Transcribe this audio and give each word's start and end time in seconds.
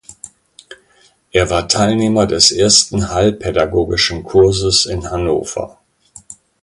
Er 1.31 1.51
war 1.51 1.67
Teilnehmer 1.67 2.25
des 2.25 2.51
ersten 2.51 3.09
Heilpädagogischen 3.11 4.23
Kurses 4.23 4.87
in 4.87 5.07
Hannover. 5.11 5.77